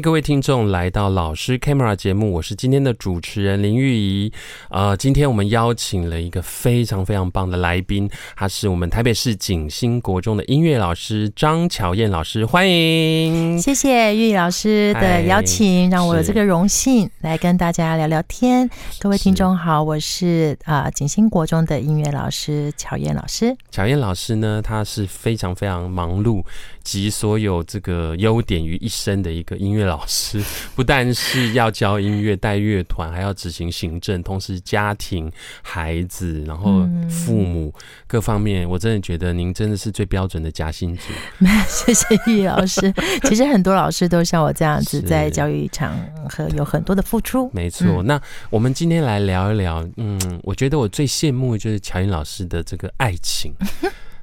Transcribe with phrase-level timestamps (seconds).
[0.00, 4.32] 迎各位听众来到老师 Camera 节目，我是今天的主持人林玉怡。
[4.70, 13.60] 呃，今天我们邀请了一个非常非常棒的来宾，他是我们台北市景星国中的音乐老师张巧燕老师，欢迎。
[13.60, 18.70] 谢谢玉怡老师的邀请，让我有这个荣幸来跟大家聊聊天。
[19.00, 23.54] 各位听众好，我是啊、呃、景星国中的音乐老师巧燕老师。
[23.70, 26.42] 巧燕老师呢，他是非常非常忙碌。
[26.82, 30.40] 集所有这个优点于一身的一个音乐老师，
[30.76, 35.30] 不但是要教音乐、带乐团，还要执行行政，同时家庭、
[35.62, 37.74] 孩子，然后父母
[38.06, 41.12] 各方面，我真的觉得您真的是最标准的夹心组。
[41.68, 42.92] 谢谢易老师。
[43.28, 45.92] 其实很多老师都像我这样子，在教育场
[46.28, 47.50] 合有很多的付出。
[47.52, 48.02] 没错。
[48.04, 53.52] 那我们今天来聊一聊，嗯，我觉得我最羡慕的就是乔云老师的这个爱情。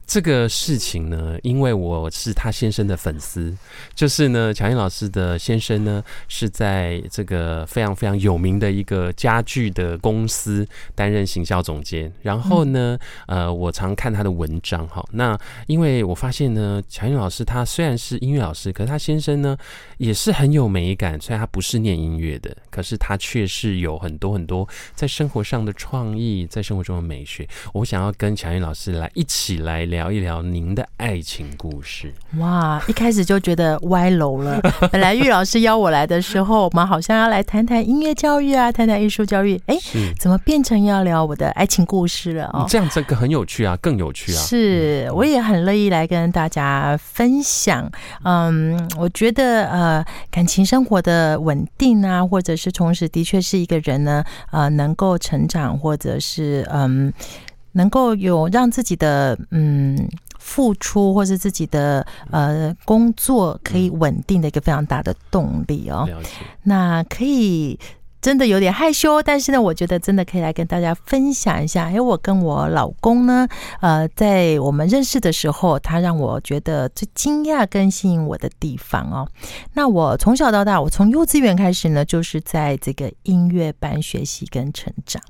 [0.07, 3.53] 这个事情呢，因为我是他先生的粉丝，
[3.93, 12.09] 就是呢，乔英老师的先生呢是在这个非常非常有名的一个家具的公司担任行销总监。
[12.21, 12.97] 然后呢，
[13.27, 15.05] 呃，我常看他的文章哈。
[15.11, 19.57] 那因为我发现呢，乔英老师他虽然是音乐老师，可是他先生呢
[19.97, 21.19] 也是很有美感。
[21.19, 27.45] 虽然他不是念音乐的，可是他却是有很多很多在生活上的创意，在生活中的美学。
[27.73, 29.96] 我想要跟乔英老师来一起来聊。
[29.97, 32.13] 聊一聊您的爱情故事。
[32.37, 34.61] 哇，一开始就觉得歪楼了。
[34.93, 39.59] 本来玉老师邀我来的时候，我们好像要来谈谈音乐教育啊，谈谈艺术教育。
[39.65, 39.75] 哎，
[40.19, 42.45] 怎么变成要聊我的爱情故事了？
[42.53, 44.37] 哦，这样这个很有趣啊，更有趣啊。
[44.37, 47.89] 是，我也很乐意来跟大家分享。
[48.23, 57.11] 嗯，我觉得呃，感情生活的稳定啊，或者是同时的确是一个人呢，呃，能够成长，或者是嗯。
[57.77, 66.05] 能够有让自己的嗯付出，或是自己的呃工作可以稳定的一个非常大的动力哦。
[66.63, 67.79] 那可以。
[68.27, 71.85] 真的有点害羞，但是呢，我觉得真的可以来跟大家分享一下。
[71.85, 73.47] 哎，我跟我老公呢，
[73.79, 79.25] 呃，在我们认识的时候，他让我觉得最惊讶跟吸引我的地方哦。
[79.73, 85.23] 那我从小到大，我从幼稚园开始呢，就是在这个音乐班学习跟成长。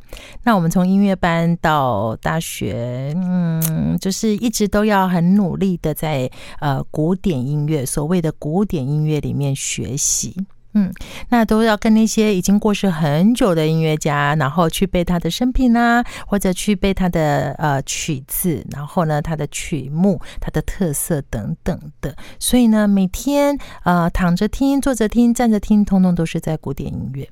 [0.43, 6.27] 那我们从音乐班到大学，嗯，就是一直都要很努力的在
[6.59, 10.35] 呃古典音乐，所谓的古典音乐里面学习。
[10.77, 10.93] 嗯，
[11.29, 22.15] 那都要跟那些已经过世很久的音乐家，然后去背他的生平啊，或者去背他的呃曲子，然后呢，他的曲目、他的特色等等的。
[22.37, 27.27] 所以呢，每天呃躺着听、坐着听、站着听，通通都是在古典音乐。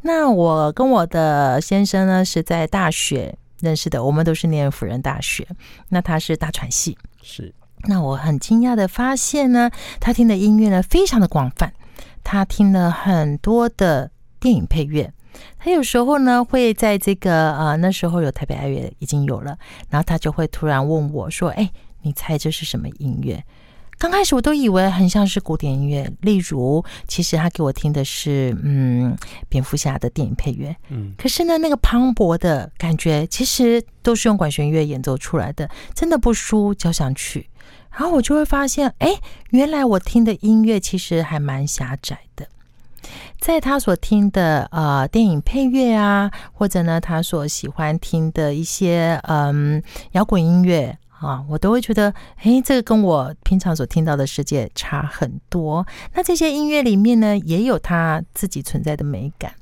[0.00, 5.46] 那我跟我的先生呢是在大学认识的，我们都是念辅仁大学。
[5.90, 7.52] 那他是大传系，是。
[7.84, 11.74] 那我很惊讶的发现呢，他听的音乐呢非常的广泛。
[12.22, 14.10] 他听了很多的
[14.40, 15.12] 电影配乐，
[15.58, 21.70] 他有时候呢会在这个呃那时候有台北爱乐已经有了，然后他就会突然问我说：“哎，
[22.02, 23.42] 你猜这是什么音乐？”
[24.02, 29.16] 刚开始我都以为很像是古典音乐，例如其实他给我听的是嗯
[29.48, 37.48] 蝙蝠侠的电影配乐，嗯，可是呢那个磅礴的感觉其实都是用管弦乐演奏出来的，真的不输交响曲。
[37.92, 39.14] 然后我就会发现，哎，
[39.50, 42.48] 原来我听的音乐其实还蛮狭窄的。
[43.40, 49.80] 在他所听的呃电影配乐啊，或者呢他所喜欢听的一些嗯
[50.10, 52.12] 摇滚音乐啊，我都会觉得，
[52.42, 55.86] 哎，这个跟我平常所听到的世界差很多。
[56.14, 59.52] 那这些音乐里面呢，也有它自己存在的美感。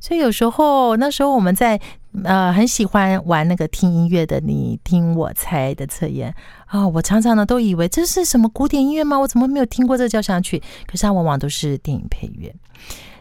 [0.00, 1.78] 所以有时候那时候我们在
[2.24, 6.34] 呃很喜欢玩那个听音乐的你听我猜的测验
[6.66, 9.18] 啊，我常常呢都以为这是什么古典音乐吗？
[9.18, 10.62] 我怎么没有听过这交响曲？
[10.86, 12.54] 可是它往往都是电影配乐。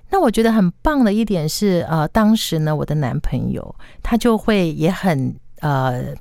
[0.09, 6.13] 那我觉得很棒的一点是，呃，当时呢我的男朋友他就会也很呃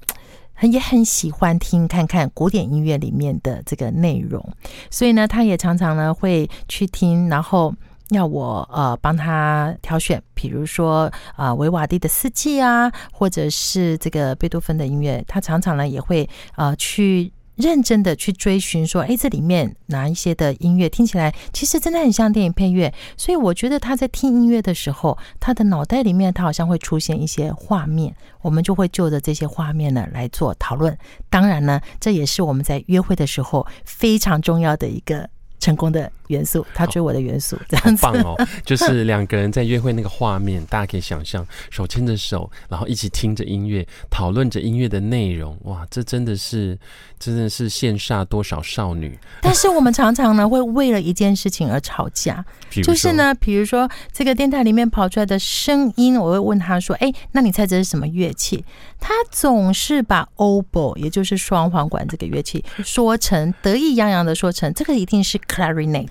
[0.57, 4.45] 很也很喜欢听看看古典音乐里面的这个内容，
[4.91, 7.73] 所以呢他也常常呢会去听，然后。
[8.11, 22.93] 要我呃帮他挑选，比如说啊维瓦蒂的四季啊，或者是这个贝多芬的音乐，他常常呢也会呃去认真的去追寻，说，哎，这里面哪一些的音乐听起来其实真的很像电影配乐。
[23.17, 30.97] 所以我觉得他在听音乐的时候，他的脑袋里面他好像会出现一些画面，我们就会就着这些画面呢来做讨论。
[31.29, 35.29] 当然呢，这也是我们在约会的时候非常重要的一个。
[35.59, 38.35] 成功的元素，他追我的元素，这样子棒哦！
[38.65, 46.77] 就是两个人在约会那个画面，大家可以想象，手牵着手，然后一起听着音乐，讨论着音乐的内容，哇，这真的是，
[47.19, 49.19] 真的是羡煞多少少女。
[49.41, 52.45] 但是我们常常呢，会为了一件事情而吵架，
[52.83, 58.65] 就是呢，比如说这个电台里面跑出来的声音，我会问他说：“哎，那你猜这是什么乐器？”
[58.99, 65.37] 他总是把 oboe，也就是双簧管这个乐器，说成得意洋洋的说成这个一定是。
[65.47, 66.09] Clarinet，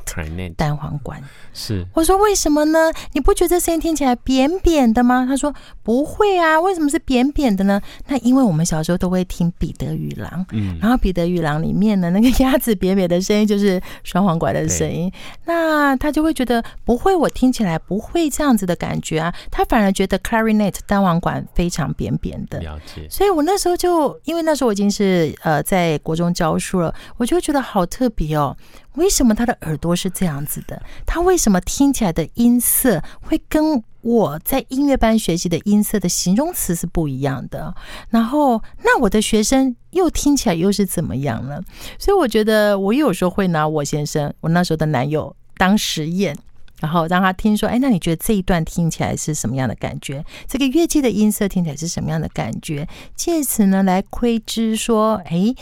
[0.55, 1.21] 单簧管。
[1.53, 2.91] 是，我说为什么呢？
[3.13, 5.25] 你不觉得这声音听起来扁扁的吗？
[5.27, 5.53] 他说
[5.83, 7.81] 不会啊，为什么是扁扁的呢？
[8.07, 15.11] 那因为我们小时候都会听彼得与狼，嗯，然后彼得与狼里面的那个鸭子扁扁的声音就是双簧管的声音，
[15.45, 22.59] 那他就会觉得不会，我听起来不会这样子的感觉啊，他反而觉得 Clarinet 单簧管非常扁扁的。
[22.59, 23.07] 了解。
[23.09, 28.55] 所以我那时候就因为那时候我已经是呃在国中教书了，我就觉得好特别哦。
[28.95, 30.81] 为什么他的耳朵是这样子的？
[31.05, 37.73] 他为什么听起来的音色会跟我在音乐班学习的音色的形容词是不一样的？
[38.09, 41.59] 然后，那我的学生又听起来又是怎么样呢？
[41.97, 46.37] 所以我觉得，我有时候会拿我先生，我那时候的男友当实验，
[46.79, 50.23] 然后让他听说：“哎，那你觉得这一段听起来是什么样的感觉？
[50.47, 52.87] 这个乐器的音色听起来是什么样的感觉？
[53.15, 55.53] 借此呢，来窥知说，哎。”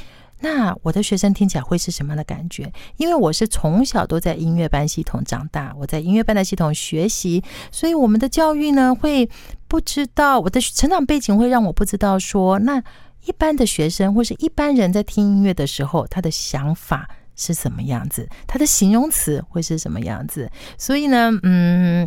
[0.44, 2.70] 那我的学生听起来会是什么样的感觉？
[2.98, 7.42] 因为我是从小都在音乐班系统长大，我在音乐班的系统学习，
[7.72, 9.30] 所以我们的教育呢，会
[9.70, 12.84] 不知道我的成长背景会让我不知道说，那
[13.24, 20.52] 一般的学生或是一般人在听音乐的时候，他的想法是什么样子，他的形容词会是什么样子。
[20.78, 22.06] 所以呢，嗯，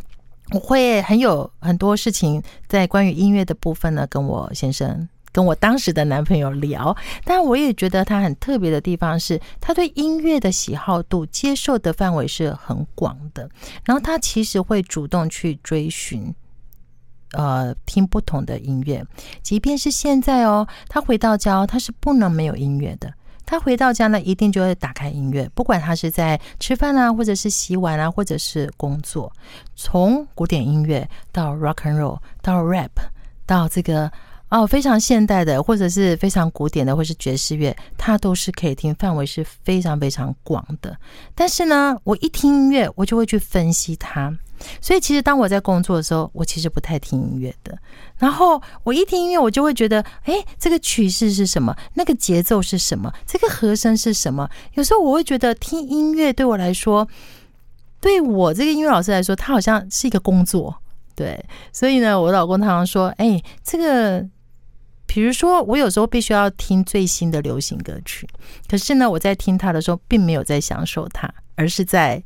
[0.52, 5.08] 我会很有很多事情在关于音乐的部分呢，跟我先生。
[5.36, 13.46] 跟我当时的男朋友聊，但我也觉得他很特别的地方是，他对音乐的喜好度、接受的范围是很广的。
[13.84, 16.34] 然后他其实会主动去追寻，
[17.32, 19.04] 呃，听不同的音乐。
[19.42, 23.12] 即便是现在哦，他回到家，他是不能没有音乐的。
[23.44, 29.30] 他回到家呢，一定就会打开音乐，不管他是在吃饭啊，或者是洗碗啊，或者是工作。
[29.74, 32.92] 从古典音乐到 rock and roll，到 rap，
[33.44, 34.10] 到这个。
[34.48, 40.96] 哦，非常现代的，或者是非常古典的，或是爵士乐，它都是可以听，范围是非常非常广的。
[41.34, 44.32] 但是呢，我一听音乐，我就会去分析它。
[44.80, 47.76] 所以其实当我在工作的时候，我其实不太听音乐的。
[48.18, 51.76] 然后我一听音乐，我就会觉得，哎，这个曲式是什么？
[51.94, 53.12] 那个节奏是什么？
[53.26, 54.48] 这个和声是什么？
[54.74, 57.06] 有时候我会觉得听音乐对我来说，
[58.00, 60.74] 对我这个音乐老师来说，它好像是一个工作。
[61.16, 64.24] 对，所以呢，我老公常常说，哎，这个。
[65.06, 68.28] 比如说，我有时候必须要听最新的流行歌曲，
[68.68, 72.22] 可是呢，我在听它的时候，并没有在享受它，而是在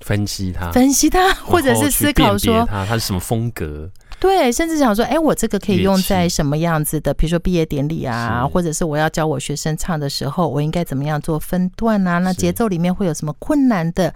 [0.00, 3.90] 分析它，分析它，或者是思考说它它是什么风格。
[4.24, 7.12] 对，甚至想说，哎，我这个可以用在什么样子的？
[7.12, 12.16] 比如说毕业典礼啊，或者是我要教我学生唱的时候，我应该怎么样做分段啊？
[12.20, 14.14] 那节奏里面会有什么困难的？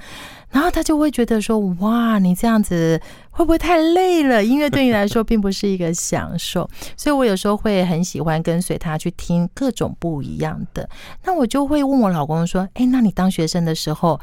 [0.48, 4.42] 然后他就会觉得说，哇，你这样子会不会太累了？
[4.42, 6.66] 音乐对你来说并不是一个享受，
[6.96, 10.88] 所以我有时候会很喜欢跟随他去听各种不一样的。
[11.24, 14.18] 那我就会问我老公说，哎，那你当学生的时候，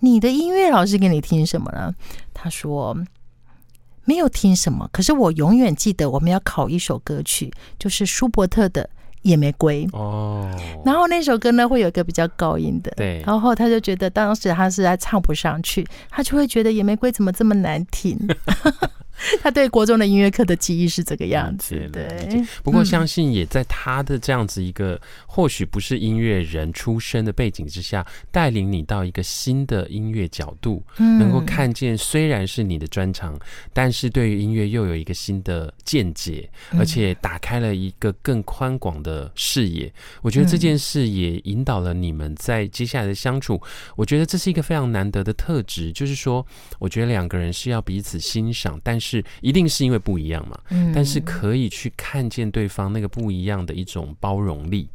[0.00, 1.94] 你的音乐老师给你听什么呢？
[2.34, 2.96] 他说。
[4.08, 8.82] 没有听什么，可是我永远记得我们要考一首歌曲，就是舒伯特的
[9.20, 10.50] 《野玫瑰》哦。
[10.82, 13.22] 然后那首歌呢，会有一个比较高音的，对。
[13.26, 18.18] 然后他就觉得当时他是在唱不上去，他就会觉得《野玫瑰》怎么这么难听。
[19.42, 22.44] 他对国中的音乐课的记忆是这个样子，对。
[22.62, 33.38] 不过相信也在他的这样子一个或许不是音乐人出身的背景之下，带领你到一个新的音乐角度，能够看见虽然是你的专长，
[33.72, 36.48] 但是对于音乐又有一个新的见解，
[36.78, 39.92] 而且打开了一个更宽广的视野。
[40.22, 43.60] 我觉得这件事也引导了你们在接下来的相处。
[43.96, 46.46] 我觉得这是一个非常难得的特质，就是说，
[46.78, 49.07] 我觉得两个人是要彼此欣赏，但是。
[49.08, 50.58] 是，一定是因为不一样嘛，
[50.94, 54.88] 但是可以去看见对方那个不一样的一种包容力，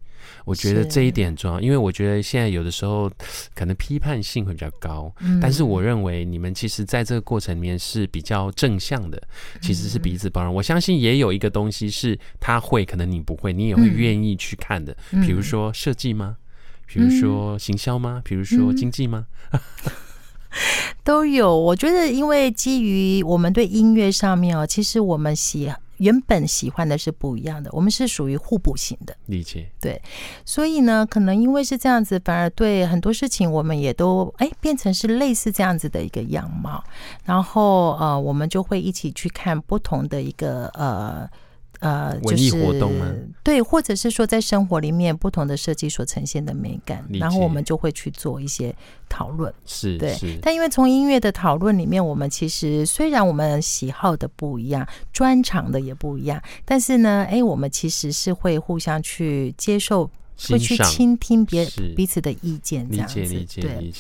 [0.46, 1.60] 我觉得这一点很重要。
[1.60, 3.12] 因为我觉得现在有的时候
[3.56, 9.22] 可能批判性会比较高，但是我认为你们其实在这个过程里面是比较正向的，
[9.62, 10.54] 其实是彼此包容。
[10.54, 16.38] 我相信也有一个东西是他会，可能你不会，你也会愿意去看的，比如说设计吗？
[16.86, 18.22] 比如说行销吗？
[18.24, 19.26] 比如说经济吗？
[20.54, 21.58] 嗯 都有。
[21.58, 29.16] 我觉得，因为基于我们对音乐上面哦，其实我们喜原本喜欢的是不一样的，我们是属于互补型的。
[29.28, 29.70] 理解。
[29.80, 30.02] 对，
[30.46, 36.84] 所以呢，可能因为是这样子，反而对很多事情我们也都哎变成是类似这样子的一个样貌，
[37.26, 41.30] 然后呃，我们就会一起去看不同的一个呃。
[41.84, 43.14] 呃，就是活动吗？
[43.44, 48.74] 对，或者是说在生活里面不同的设计所呈现的美感，然后我们就会去做一些
[49.10, 49.54] 讨论。
[49.66, 50.14] 是，对。
[50.14, 50.40] 是。
[50.42, 60.10] 但因为从音乐的讨论里面，我们其实虽然我们喜好的不一样，专长的也不一样，但是呢，哎，我们其实是会互相去接受，
[60.50, 63.16] 会去倾听别彼此的意见，这样子。
[63.60, 63.92] 对。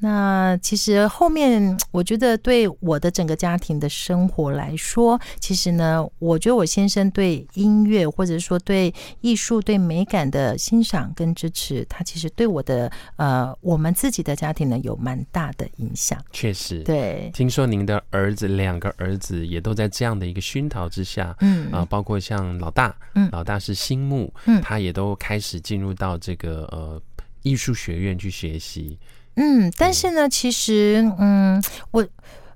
[0.00, 16.22] 那其实后面，我觉得对我的整个家庭的生活来说，其实呢，我觉得我先生对音乐或者说对艺术、对美感的欣赏跟支持，他其实对我的呃，我们自己的家庭呢有蛮大的影响。
[16.32, 17.30] 确实，对。
[17.34, 27.02] 听说您的儿子两个儿子也都在这样的一个熏陶之下，嗯啊、呃，包括像老大，嗯，老大是新木，嗯，他也都开始进入到这个呃
[27.42, 28.96] 艺术学院去学习。
[29.38, 32.06] 嗯，但是呢，其实，嗯，我。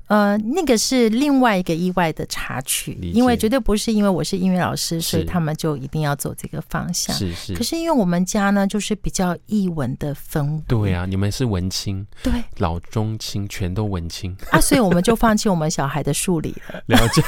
[0.08, 7.16] 呃，那个是另外一个意外的插曲，因为绝对不是因为我是音乐老师，所以他们就一定要走这个方向。
[7.16, 7.54] 是是。
[7.54, 10.62] 可是因为我们家呢，就是比较艺文的氛围。
[10.68, 16.82] 对啊，你们是文青，对，老中青全都文青啊，所以我们就放弃我们小孩的数理了。
[16.94, 17.22] 了解，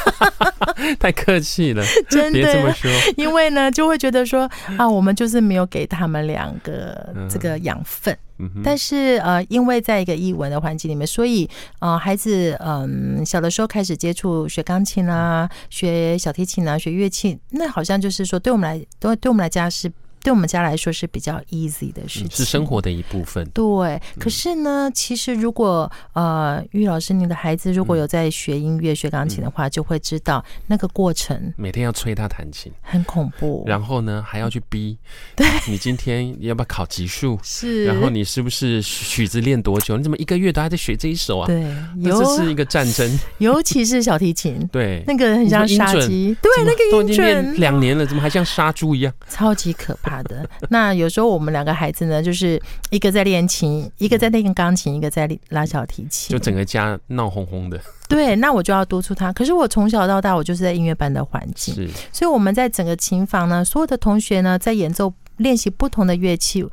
[1.01, 2.91] 太客气了，真的别这么说。
[3.17, 8.13] 因为呢，就会觉得说啊，我们就是没有给他们两个这个养分。
[8.13, 11.49] 嗯、但是呃，因为在一个译文的环境里面，所以
[11.79, 19.91] 呃，孩子嗯、小的时候开始接触学钢琴啊，学小提琴啊，学乐器，那好像就是说，对我们来，对对我们来讲是。
[20.25, 23.47] 对我们家来说是比较 easy 的事情，是生活的一部分。
[23.50, 31.52] 对，可是呢，其实如果呃，玉老师，你的孩子如果有在学音乐、学钢琴的话，就会知道那个过程。
[31.59, 33.64] 每天要催他弹琴，很恐怖。
[33.66, 34.97] 然后呢，还要去逼，
[35.37, 37.38] 对，你今天要不要考级数？
[37.45, 37.85] 是。
[37.85, 39.99] 然后你是不是曲子练多久？
[39.99, 41.47] 你怎么一个月都还在学这一首啊？
[41.47, 41.71] 对，
[42.02, 43.19] 这是一个战争。
[43.37, 49.12] 尤其是小提琴，对，那个很像杀鸡，对，那个音准两年了，怎么还像杀猪一样？
[49.28, 50.13] 超级可怕。
[50.23, 57.80] 的 那有时候我们两个孩子呢，就是一个在练琴，一个在练钢琴，一个在拉小提琴，就整个家闹哄哄的。
[58.09, 59.33] 对，那我就要督促他。
[59.33, 65.12] 可是我从小到大，我就是在音乐班的环境，是，所以我们在整个琴房呢，所有的同学呢，在演奏。
[65.38, 66.64] 练习不同的乐器，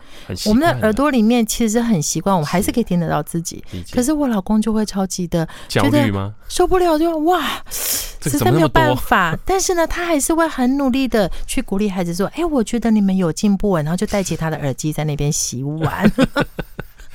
[0.45, 3.63] 我们的耳朵里面其实很习惯，我们还是可以听得到自己。
[3.91, 6.33] 可是我老公就会超级的焦虑吗？
[6.47, 9.37] 受不了就哇，实在没有办法。
[9.45, 16.11] 但是呢，他还是会很努力的去鼓励孩子说：“哎，我觉得你们有进步。”然后就戴起他的耳机在那边洗碗。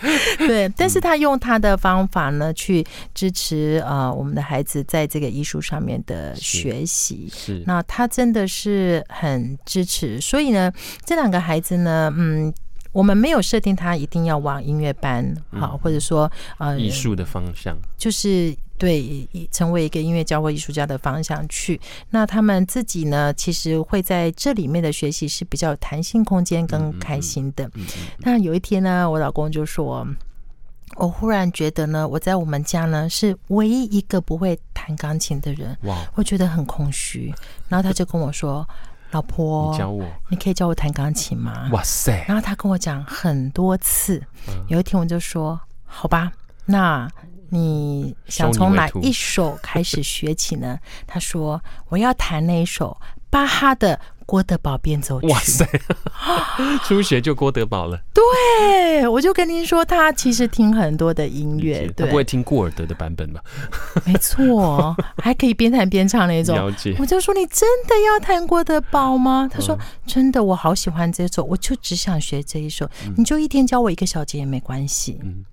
[0.39, 2.85] 对，但是他用他的方法呢，去
[3.15, 7.29] 支持呃我们的孩子在这个艺术上面的学习。
[7.33, 10.21] 是，那他真的是很支持。
[10.21, 10.73] 所以呢，
[11.05, 12.53] 这两个孩子呢，嗯，
[12.93, 18.55] 我们没有设定他一定要往音乐班，好，或者说呃艺术的方向，就是。
[18.79, 21.81] 对，成为一个音乐教会艺术家的方向去。
[22.11, 27.71] 那他们自己呢，其实会在这里面的学习是比较有弹性空间跟开心的。
[28.19, 30.07] 那有一天呢，我老公就说
[30.97, 37.35] ：“我忽然觉得呢，我在我们家呢是唯一一个不会弹钢琴的人，哇，我觉得很空虚。”
[37.69, 38.69] 然后他就跟我说
[39.13, 42.25] ：“老婆，你教我，你可以教我弹钢琴吗？”哇塞！
[42.29, 44.23] 然后他跟我讲很多次。
[44.69, 46.31] 有一天我就说：“好吧，
[46.67, 47.11] 那。”
[47.51, 50.79] 你想从哪一首开始学起呢？
[51.07, 52.97] 他说：“我要弹那一首
[53.31, 55.65] 巴哈的《郭德堡变奏曲》。”哇塞，
[56.85, 58.01] 初学就郭德堡了。
[58.13, 63.41] 对，我就跟您说，他其实听很多的音乐，他不会听顾尔德的版本吧？
[64.05, 66.57] 没错，还可以边弹边唱那种。
[66.57, 66.97] 了解。
[66.99, 72.89] 我就说：“你真的要弹郭德堡吗？”他说：“真的，我好喜欢这首，我就只想学这一首。
[73.17, 75.45] 你就一天教我一个小节也没关系。”嗯。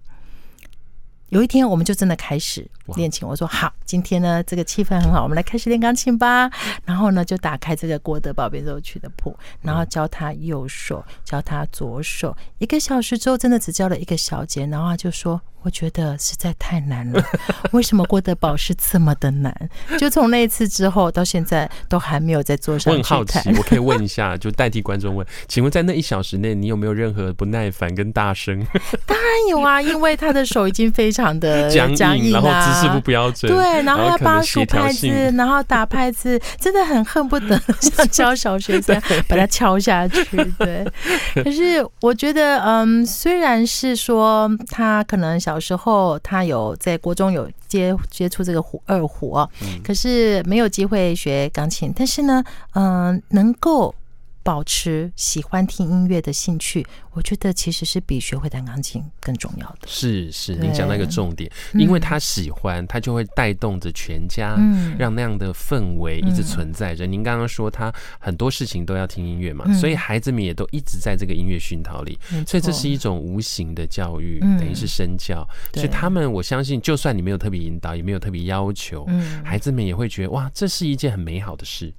[1.34, 2.64] 有一天，我们就真的开始
[2.96, 3.28] 练琴。
[3.28, 6.48] 我说好，今天呢，这个气氛很好，我们来开始练钢琴吧。
[6.86, 12.38] 然后呢，就打开这个郭德宝变奏曲的谱，然后教他右手，教他左手。
[12.60, 17.24] 一个小时之后，真的只教了一个小节，然后他就说：“我觉得实在太难了。
[17.74, 19.70] 为什么郭德宝是这么的难？
[19.98, 23.00] 就从那一次之后到现在都还没有再坐上去。
[23.00, 28.64] 我很好奇，我可以问一下，就代替观众问，请问在那一小时内，你有没有任何不耐烦跟大声？
[29.08, 40.24] 当然有啊，因为他的手已经非常的僵硬，然后姿势不标准，对，然后要帮他数拍子，然后，打拍子， 真的很恨不得 像教小学生 把它敲下去。
[40.60, 40.86] 对，
[41.44, 45.60] 可是我觉得，嗯，虽然是说他可能小。
[45.64, 49.48] 时候，他有在国中有接接触这个胡二胡啊，
[49.82, 51.94] 可是没有机会学钢琴。
[51.96, 53.96] 但是呢，嗯，能够。
[54.44, 59.88] 保持喜欢听音乐的兴趣，我觉得其实是比学会弹钢琴更重要的。
[59.88, 64.58] 是是，您讲那个重点，因为他喜欢，他就会带动着全家，
[65.00, 67.08] 让那样的氛围一直存在着。
[67.08, 75.48] 您刚刚说他很多事情都要听音乐嘛，所以孩子们也都一直在这个音乐熏陶里，所以这是一种无形的教育，等于是身教。
[75.74, 79.08] 所以他们，我相信，就算你没有特别引导，也没有特别要求，
[79.44, 81.94] 孩子们也会觉得哇，这是一件很美好的事。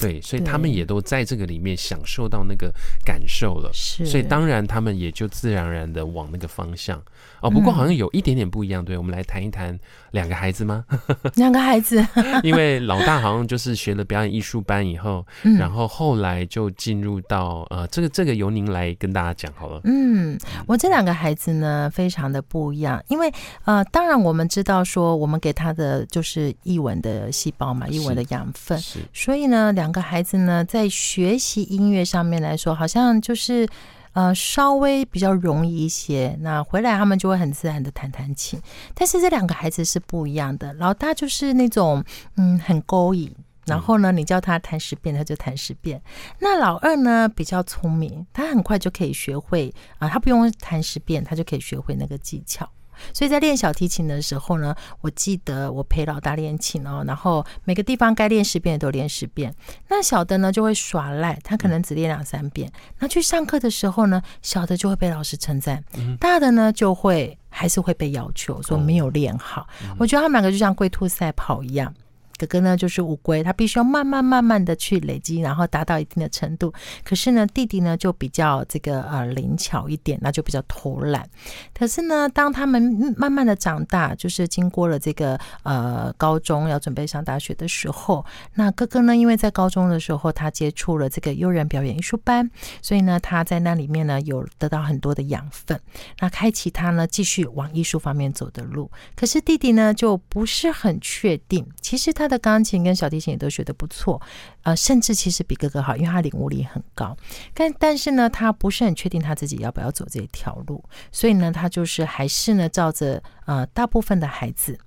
[0.00, 2.72] 对，所以他们也都在这个里面享受到那个
[3.04, 7.00] 感受了，是，所以当然他们也就自然而然的往那个方向。
[7.42, 9.78] 哦，不过好像有一点点不一样，对，我们来谈一谈
[10.12, 10.84] 两个孩子吗？
[11.36, 12.06] 两个孩子，
[12.42, 15.26] 因为老大好像就是学了表演艺术班以后，
[15.58, 19.80] 然后后来就进入到呃，这个这个由您来跟大家讲好了。
[19.84, 23.32] 嗯，我这两个孩子呢，非常的不一样，因为
[23.64, 33.68] 呃，当然我们知道说，我们给他的就是译文的细胞嘛，译文的养分，是，所以呢，两两个孩子呢，在学习音乐上面来说，好像就是。
[34.12, 36.36] 呃，稍微比较容易一些。
[36.40, 38.60] 那回来他们就会很自然的弹弹琴。
[38.92, 40.72] 但是这两个孩子是不一样的。
[40.74, 42.02] 老大就是那种
[42.36, 43.32] 嗯很勾引，
[43.66, 46.02] 然后呢，你叫他弹十遍他就弹十遍。
[46.40, 52.68] 那老二呢比较聪明，他很快就可以学会啊，他不用弹十遍，他就可以学会那个技巧。
[53.12, 59.54] 所以在练小提琴的时候呢，我记得我陪老大练琴哦，然后每个地方该练十遍都练十遍。
[59.88, 62.70] 那小的呢就会耍赖，他可能只练两三遍。
[62.98, 65.82] 那去上课的时候呢，小的就会被老师称赞，
[66.18, 69.66] 大的呢就会还是会被要求说没有练好。
[69.98, 71.92] 我觉得他们两个就像龟兔赛跑一样。
[72.40, 76.72] 哥哥呢，就是乌龟，他必须要慢慢慢慢的去累积，然后达到一定的程度。
[77.04, 81.28] 可是呢，弟弟呢就比较这个呃灵巧一点，那就比较偷懒。
[81.74, 88.24] 可是呢，当他们慢慢的长大，就是经过了这个呃高中要准备上大学的时候，
[88.54, 92.50] 那哥哥呢，因为在高中的时候他接触了这个悠人表演艺术班，
[92.80, 95.78] 所以呢他在那里面呢有得到很多的养分，
[96.20, 98.90] 那开启他呢继续往艺术方面走的路。
[99.14, 102.29] 可是弟弟呢就不是很确定，其实他。
[102.30, 104.22] 的钢琴跟小提琴也都学得不错，
[104.62, 107.16] 呃，甚至其实比哥哥好，因为他领悟力很高。
[107.52, 114.78] 但但是呢，他不是很确定他自己要不要走这条路，所以呢，他就是还是呢，照着呃大部分的孩子，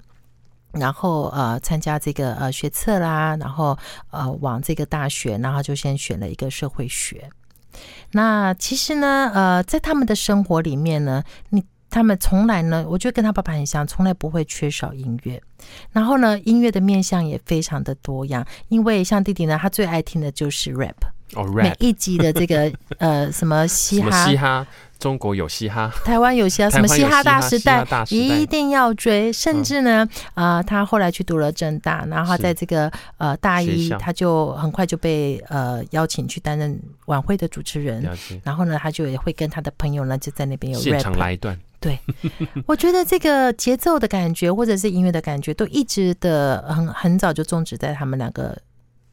[0.72, 3.78] 然后呃参加这个呃学测啦，然后
[4.10, 7.30] 呃往这个大学，然后就先选了一个社会学。
[8.12, 11.64] 那其实呢，呃，在他们的生活里面呢，你。
[11.94, 15.40] 他们从来呢，我觉得跟他爸爸很像，从来不会缺少音乐。
[15.92, 18.44] 然后呢，音乐的面向也非常的多样。
[18.70, 20.96] 因为像弟弟呢，他最爱听的就是 rap。
[21.36, 21.64] 哦，rap。
[21.64, 24.66] 每一集的这个 呃什么嘻哈，嘻哈，
[24.98, 29.32] 中国有嘻哈，台湾有嘻哈，什么嘻哈大时代，一定要追。
[29.32, 38.04] 甚至呢，啊、呃，他后来去读了政大，然后在这个呃大一，他就很快就被呃邀请去担任晚会的主持人。
[38.44, 41.56] 然后呢，他就也会跟他的朋友呢，就在那边有 rap 现场来一段。
[41.84, 42.00] 对，
[42.66, 48.58] 我觉得这个节奏的感觉，或者是音乐的感觉，都一直的很很早就种植在他们两个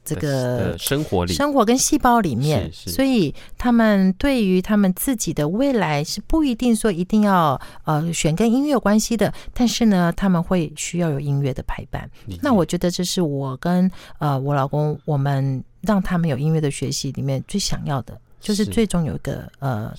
[0.04, 2.70] 这个生活里，生活跟细胞里面。
[2.72, 12.08] 所以他们对于他们自己的未来是不一定说一定要呃选跟音乐有关系的，但是呢，他们会需要有音乐的陪伴。
[12.40, 18.16] 那我觉得这是我跟呃我老公我们让他们有音乐的学习里面最想要的。
[18.40, 19.94] 就是最终有一个呃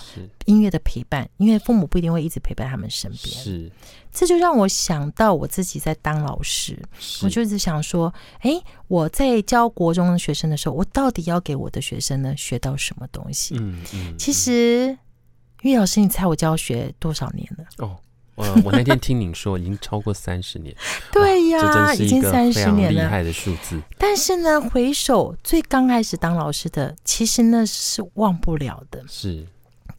[0.45, 3.35] 音乐的陪伴，因为父母不一定会一直陪伴他们身边。
[3.35, 3.71] 是，
[4.11, 6.77] 这就让我想到我自己在当老师，
[7.21, 8.51] 我就一直想说，哎，
[8.87, 13.55] 我在教国中的学生的时候，我到底要给我的学生呢学到什么东西？
[13.59, 14.17] 嗯嗯。
[14.17, 14.97] 其实，
[15.61, 17.65] 玉老师，你猜我教学多少年了？
[17.77, 17.97] 哦。
[18.41, 20.75] 呃，我那天听您说，已经超过三十年。
[21.11, 23.79] 对呀，已经三十年了，厉害的数字。
[23.97, 29.03] 但是呢，回首最刚开始当老师的，其实那是忘不了的。
[29.07, 29.45] 是，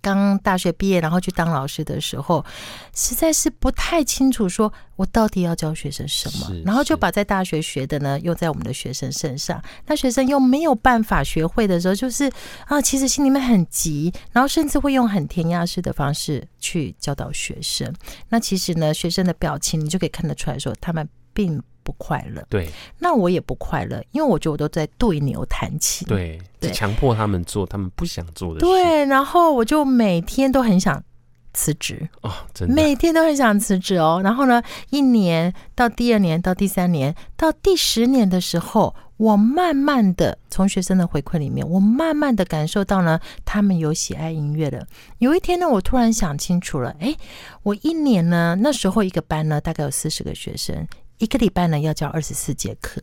[0.02, 2.44] 刚大学毕业，然后去当老师的时候，
[2.92, 9.62] 实在是不太清楚，说我到底要教学生什么，然后就把在大学学的呢用在我们的学生身上。
[9.86, 12.30] 那学生又没有办法学会的时候，就是
[12.66, 17.90] 啊，其实心里面很急，然后甚至会用很填鸭式的方式去教导学生。
[18.28, 22.68] 那其实呢，学生的表情你就可以看得出来说，他们并不快乐，对，
[22.98, 26.38] 那我也不快乐，因为我觉得我都在对牛弹琴，对，
[26.72, 31.02] 强迫他们做他们不想做的事，对，然后我就每天都很想
[31.52, 34.20] 辞职哦，真的，每天都很想辞职哦。
[34.24, 44.86] 然后呢，一年到第二年到第三年到第十年的时候，我慢慢的从学生的回馈里面，我慢慢的感受到呢，他们有喜爱音乐的。
[45.18, 47.14] 有一天呢，我突然想清楚了，哎，
[47.64, 50.86] 我一年呢，那时候一个班呢，大概有四十个学生。
[51.22, 53.00] 一个礼拜呢要教二十四节课，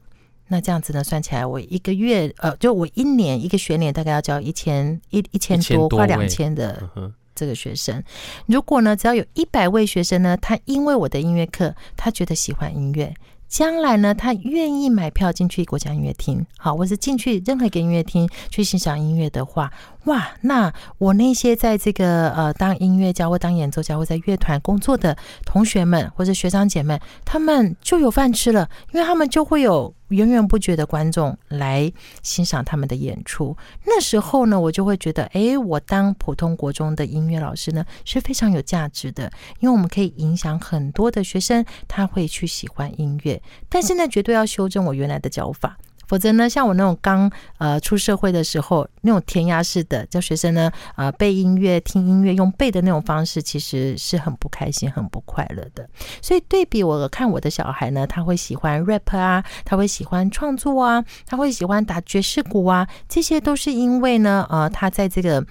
[0.49, 6.89] 那这样子呢算起来，我一个月呃，就我一年一个学年大概要教一千一一千多快两千的
[7.33, 8.03] 这个学生。
[8.45, 13.13] 如果呢只要有一百位学生呢，他因为我的音乐课，他觉得喜欢音乐。
[13.49, 19.71] 将来呢，他愿意买票进去国家音乐厅，好，或是进去任何一个音乐厅去欣赏音乐的话，
[20.05, 29.93] 哇，那我那些在这个呃当音乐家或当演奏家或在乐团工作的同学们或者学长姐们，他们就有饭吃了，因为他们就会有。
[30.09, 31.91] 源源不绝的观众来
[32.21, 45.77] 欣赏他们的演出，那时候呢，我就会觉得，哎，我当普通国中的音乐老师呢是非常有价值的，因为我们可以影响很多的学生，他会去喜欢音乐，但是呢，绝对要修正我原来的教法。
[46.09, 55.87] 否则呢，像我那种刚呃出社会的时候，那种填鸭式的教学生呢，呃背音乐、听音乐用背的那种方式，其实是很不开心、很不快乐的。
[56.19, 65.45] 所以对比我看我的小孩呢，他会喜欢 rap 啊，他会喜欢创作啊，他会喜欢打爵士鼓啊，这些都是因为呢，呃，他在这个。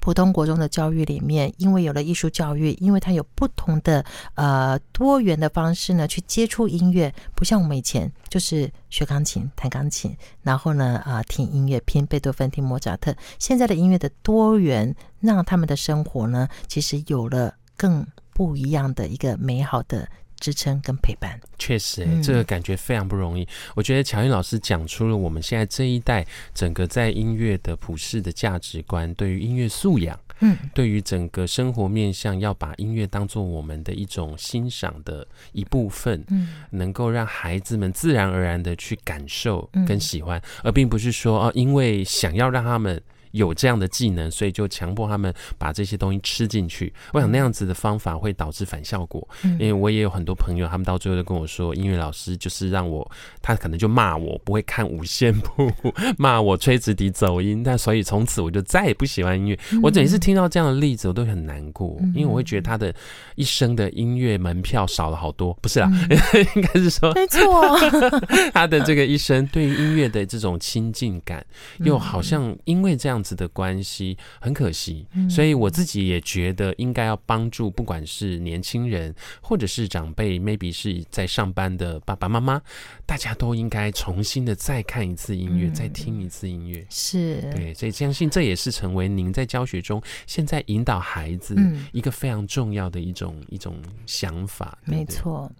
[0.00, 13.14] 普通国中的教育里面，因为有了艺术教育，因为它有不同的呃多元的方式呢，去接触音乐，不像我们以前就是学钢琴、弹钢琴，然后呢啊、听音乐，听贝多芬、听莫扎特。
[13.38, 20.08] 现在的音乐的多元，让他们的生活呢，其实有了更不一样的一个美好的。
[20.38, 23.42] 支撑跟陪伴，确实、欸，这个感觉非常不容易。
[23.42, 43.00] 嗯、我觉得乔韵老师讲出了我们现在这一代整个在音乐的普世的价值观，对于音乐素养，嗯，对于整个生活面向，要把音乐当做我们的一种欣赏的一部分，嗯，能够让孩子们自然而然的去感受跟喜欢，嗯、而并不是说哦，因为想要让他们。
[43.32, 46.92] 有这样的技能，所以就强迫他们把这些东西吃进去。
[47.12, 53.08] 我想那样子的方法会导致反效果，因为我也有很多朋友，他们到最后都跟我说，音乐老师就是让我，
[53.42, 55.70] 他可能就骂我不会看五线谱，
[56.16, 59.58] 骂我吹直笛走音，但所以从此我就再也不喜欢音乐。
[59.82, 62.94] 我每次听到这样的例子，我都很难过，因为我会觉得他的
[63.34, 65.52] 一生的音乐门票少了好多。
[65.60, 65.90] 不是啦，
[66.56, 67.76] 应该是说，没错，
[68.54, 71.44] 他的这个一生对于音乐的这种亲近感，
[71.80, 73.17] 又好像因为这样。
[73.18, 82.62] 这样子的关系很可惜，所以我自己也觉得应该要帮助，不管是年轻人或者是长辈，maybe 是在上班的爸爸妈妈，
[83.04, 86.86] 大家都应该重新的再看一次音乐，再听一次音乐。
[86.88, 91.56] 是对，所以相信这也是成为您在教学中现在引导孩子
[91.90, 93.74] 一个非常重要的一种一种
[94.06, 94.78] 想法。
[94.84, 95.50] 没错，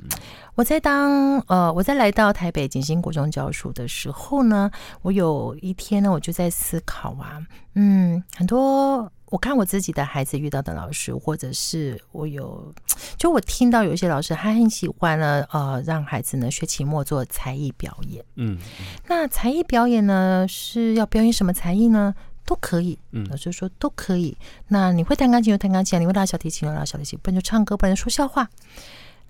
[0.54, 4.70] 我在当呃我在来到台北景星国中教书的时候呢，
[5.02, 7.44] 我有一天呢，我就在思考啊。
[7.74, 12.74] 嗯，很多我看我自己的孩子遇到的老师，或者是我有，
[13.16, 18.24] 就我听到有一些老师，他很喜欢呢，呃，让孩子呢学期末做才艺表演。
[18.36, 18.58] 嗯，
[19.06, 22.14] 那才艺表演呢是要表演什么才艺呢？
[22.44, 22.98] 都可以。
[23.10, 24.34] 嗯，老师说都可以。
[24.68, 28.48] 那你会弹钢琴就弹钢琴，你会拉小提琴就拉小提琴，不然就唱歌，不然就说笑话。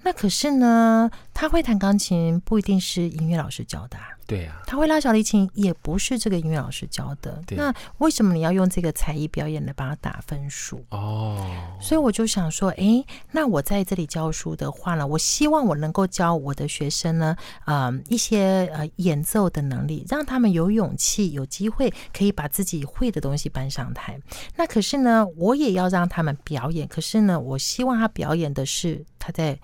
[0.03, 4.11] 那可是呢，他会弹钢琴不一定是音乐老师教的啊。
[4.29, 7.43] 对啊，他会拉小提琴，也不是这个音乐老师教的。
[7.47, 10.85] 对那为什么你要用这个才艺表演来帮他打分数？
[10.91, 11.43] 哦，
[11.81, 24.21] 所以我就想说，哎，那我在这里教书的话呢，我希望我能够教我的学生呢，呃，一些呃演奏的能力，让他们有勇气、有机会可以把自己会的东西搬上台。
[24.57, 26.87] 那可是呢，我也要让他们表演。
[26.87, 29.59] 可是呢，我希望他表演的是他在。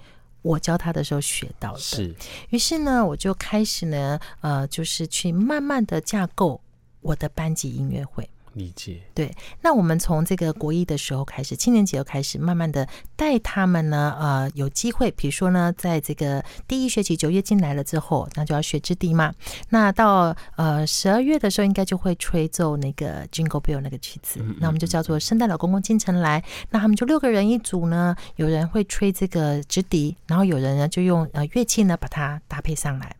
[0.44, 2.14] 我教他的时候学到的，是。
[2.50, 6.60] 于是呢，我就开始呢，呃，就是去慢慢的架构
[7.00, 8.28] 我的班级音乐会。
[8.54, 9.00] 理解。
[9.14, 19.32] 对，那我们从这个国一的时候开始，七年级又开始，慢慢的带他们呢，呃，有机会，比如说呢，在这个第一学期九月进来了之后，那就要学直笛嘛。
[19.68, 26.42] 那到呃十二月的时候，应该就会吹奏那个 Jingle Bell 那个曲子，嗯嗯嗯，那我们就叫做圣诞老公公进城来。
[26.70, 33.14] 那他们就六个人一组呢，有人会吹这个直笛，然后有人呢就用呃乐器呢把它搭配上来。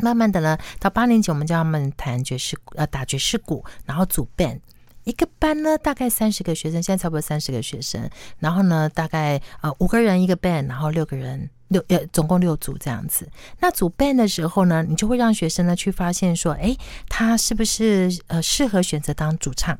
[0.00, 4.60] 慢慢的呢，到八年级我们叫他们弹爵士，呃，打爵士鼓，然后组 band，
[5.04, 8.08] 一个班呢大概三十个学生，现在差不多三十个学生，
[8.38, 13.28] 然后呢大概呃五个人一个 band，然后六个人六呃总共六组这样子。
[13.60, 16.76] 那组 band 的时候呢，你就会让学生呢去发现说，哎，
[17.08, 19.78] 他是不是呃适合选择当主唱，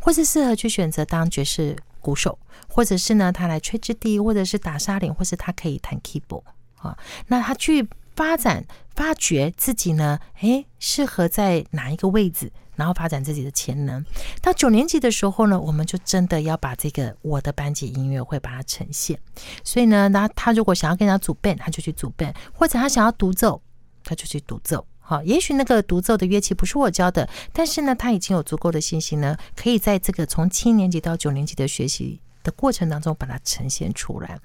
[0.00, 6.44] 或是适合去选择当爵士鼓手，或者是呢他来吹直笛，或者是打沙铃，或是他可以弹 keyboard
[6.76, 6.96] 啊，
[7.26, 7.88] 那他去。
[8.22, 10.20] 发展、发掘自己呢？
[10.42, 12.52] 诶，适合在哪一个位置？
[12.76, 14.04] 然后发展自己的潜能。
[14.40, 19.18] 到九年级的时候呢，我们就真的要把这个我的班级音乐会把它呈现。
[19.64, 23.60] 所以呢，那他如果想要跟人家组 band，他就去组 band；或者他想要独奏，
[24.04, 24.86] 他就去独奏。
[25.00, 34.38] 好，也许那个独奏的乐器不是我教的，但是呢，他已经有足够的信心呢，可以在这个从七年级到九年级的学习的过程当中把它呈现出来，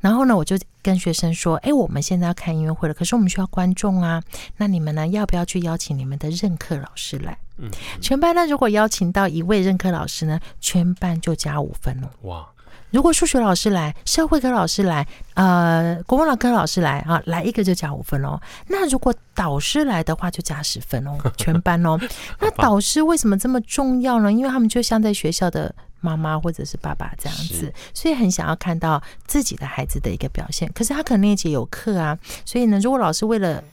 [0.00, 4.22] 然后呢，我就跟学生说：“哎，我们现在要看音乐会了，可是我们需要观众啊，
[4.56, 7.36] 那你们呢，要不要去邀请你们的任课老师来？
[7.58, 12.10] 嗯，全班呢，如果邀请到一位任课老师呢，全班就加五分了。
[12.22, 12.48] 哇！
[12.90, 18.38] 如果数学老师来，社会科老师来，呃，国文老科老师来啊，来一个就加五分哦。
[18.68, 21.98] 那如果导师来的话，就加十分哦，全班哦。
[22.38, 24.30] 那导师为什么这么重要呢？
[24.30, 30.70] 因为他们就像在学校的。”妈妈或者是爸爸这样子，所以很想要看到自己的孩子的一个表现。
[30.74, 33.64] 可是他可能那节有课啊，所以呢，如果老师为了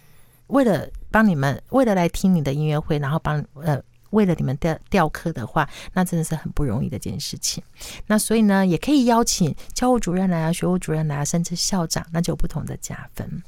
[0.47, 7.63] 为了帮你们，为了来听你的音乐会，然后帮呃为了你们调调课的话，那真的是很不容易的一件事情。
[8.07, 13.43] 那所以呢，也可以邀请教务主任来啊，学务主任来啊，甚至校长，那就有不同的加分。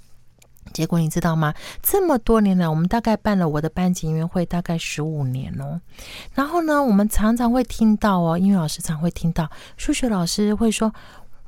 [0.71, 1.53] 结果你知道吗？
[1.81, 5.79] 这么多年来，我们大概办了我的班级音乐会大概十五年哦。
[6.33, 10.93] 然后呢，我们常常会听到哦，音乐老师常会听到，数学老师会说：“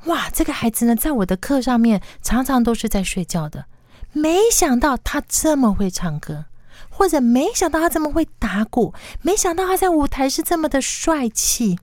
[0.05, 3.65] 哇，这个孩子呢，在我的课上面常常都是在睡觉的。
[4.11, 6.45] 没想到他这么会唱歌，
[6.89, 11.79] 或者没想到他这么会打鼓，没想到他在舞台是这么的帅气。”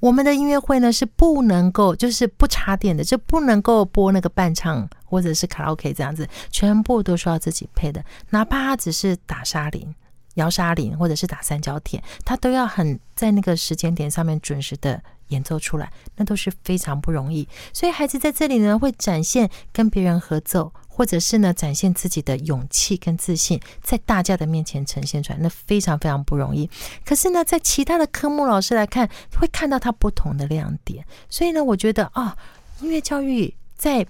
[0.00, 8.04] 我们的音乐会呢是不能够，就是不插电的，就不能够播那个伴唱或者是卡拉 OK 这样子，全部都是要自己配的。
[8.30, 9.94] 哪怕他只是打沙铃、
[10.34, 17.48] 摇沙铃，或者是打三角铁，他都要很在那个时间点上面准时的演奏出来，那都是非常不容易。
[17.72, 20.72] 所以孩子在这里呢，会展现跟别人合奏。
[20.98, 26.68] 或者是呢，展现自己的勇气跟自信，在大家的面前呈现出来，那非常非常不容易。
[27.04, 29.08] 可是呢，在其他的科目老师来看，
[29.38, 31.04] 会看到他不同的亮点。
[31.30, 32.36] 所以呢，我觉得啊、
[32.80, 34.04] 音乐教育在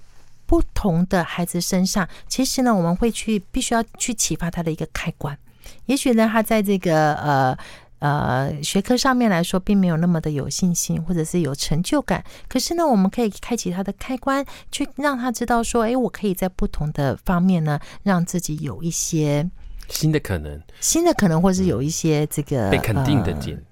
[0.47, 5.37] 不同的孩子身上，其实呢，我们会去必须要去启发他的一个开关。
[5.85, 7.55] 也许呢，他在这个呃。
[7.99, 12.23] 呃，学科上面来说，并没有那么的有信心，或者是有成就感。
[12.47, 19.49] 可是呢，我们可以开启他的开关，去让他知道说，哎，我可以在不同的方面呢，让自己有一些
[19.89, 23.55] 新的可能，新的可能，或是有一些这个被肯定的点。
[23.57, 23.63] 呃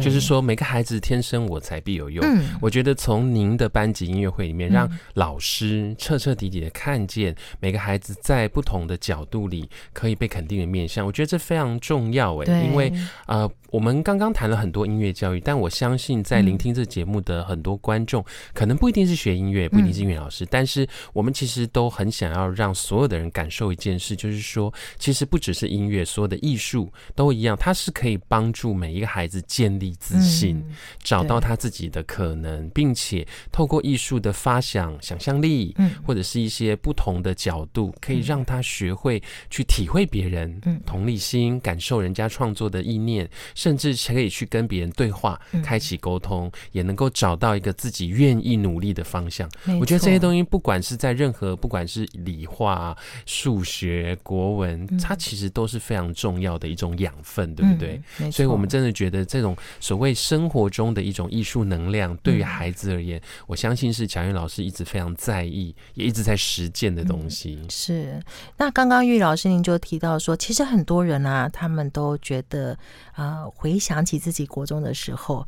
[0.00, 2.24] 就是说，每个孩子天生我材必有用。
[2.24, 12.36] 嗯，我觉得从您的班级音乐会里面，让老师彻彻底底的看见每个孩子在不同的角度里可以被肯定的面向，我觉得这非常重要。
[12.38, 12.92] 哎，因为
[13.26, 13.50] 呃。
[13.70, 18.24] 我们刚刚谈了很多音乐教育，但我相信在聆听这节目的很多观众，
[18.54, 30.62] 可能不一定是学音乐，不一定是音乐老师，但是我们其实都很想要让所有的人感受一件事，就是说，其实不只是音乐，所有的艺术都一样，它是可以帮助每一个孩子建立自信，
[31.02, 43.28] 找到他自己的可能，并且透过艺术的发想、想象力，或者是一些不同的角度，可以让他学会去体会别人，嗯同理心，感受人家创作的意念。
[43.54, 49.48] 甚至可以去跟别人对话，开启沟通，嗯，也能够找到一个自己愿意努力的方向。
[49.80, 58.00] 我觉得这些东西，不管是在任何，不管是理化、数学、国文，它其实都是非常重要的一种养分，对不对？
[58.20, 67.58] 嗯，所以，我们真的觉得这种所谓生活中的一种艺术能量，对于孩子而言，我相信是乔玉老师一直非常在意，也一直在实践的东西。
[67.62, 68.22] 嗯，是。
[68.56, 72.78] 那刚刚玉老师您就提到说，其实很多人啊，他们都觉得
[73.12, 73.44] 啊。
[73.44, 75.46] 呃回想起自己国中的时候，